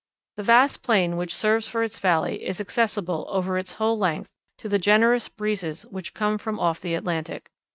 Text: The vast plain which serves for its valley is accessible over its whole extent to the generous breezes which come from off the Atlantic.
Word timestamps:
The 0.37 0.41
vast 0.41 0.81
plain 0.81 1.15
which 1.15 1.31
serves 1.35 1.67
for 1.67 1.83
its 1.83 1.99
valley 1.99 2.43
is 2.43 2.59
accessible 2.59 3.27
over 3.29 3.55
its 3.55 3.73
whole 3.73 4.03
extent 4.03 4.25
to 4.57 4.67
the 4.67 4.79
generous 4.79 5.29
breezes 5.29 5.83
which 5.83 6.15
come 6.15 6.39
from 6.39 6.59
off 6.59 6.81
the 6.81 6.95
Atlantic. 6.95 7.51